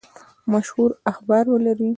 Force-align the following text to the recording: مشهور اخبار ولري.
مشهور 0.51 0.91
اخبار 1.11 1.43
ولري. 1.53 1.89